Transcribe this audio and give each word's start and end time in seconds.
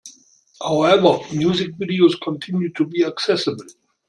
However, 0.59 1.19
music 1.31 1.75
videos 1.77 2.19
continue 2.19 2.71
to 2.73 2.87
be 2.87 3.05
accessible. 3.05 3.65